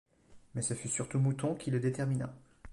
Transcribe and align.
Mais 0.55 0.63
ce 0.63 0.73
fut 0.73 0.87
surtout 0.87 1.19
Mouton 1.19 1.53
qui 1.53 1.69
le 1.69 1.79
détermina. 1.79 2.33